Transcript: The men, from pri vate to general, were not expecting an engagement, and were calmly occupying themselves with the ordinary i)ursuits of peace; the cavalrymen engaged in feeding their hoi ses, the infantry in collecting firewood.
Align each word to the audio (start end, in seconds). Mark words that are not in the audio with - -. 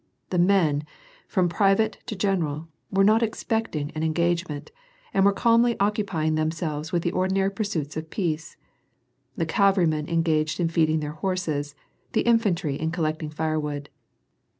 The 0.31 0.39
men, 0.39 0.83
from 1.27 1.47
pri 1.47 1.75
vate 1.75 1.99
to 2.07 2.15
general, 2.15 2.67
were 2.89 3.03
not 3.03 3.21
expecting 3.21 3.91
an 3.91 4.01
engagement, 4.01 4.71
and 5.13 5.23
were 5.23 5.31
calmly 5.31 5.79
occupying 5.79 6.33
themselves 6.33 6.91
with 6.91 7.03
the 7.03 7.11
ordinary 7.11 7.51
i)ursuits 7.51 7.95
of 7.95 8.09
peace; 8.09 8.57
the 9.37 9.45
cavalrymen 9.45 10.09
engaged 10.09 10.59
in 10.59 10.69
feeding 10.69 11.01
their 11.01 11.11
hoi 11.21 11.35
ses, 11.35 11.75
the 12.13 12.21
infantry 12.21 12.73
in 12.79 12.89
collecting 12.89 13.29
firewood. 13.29 13.89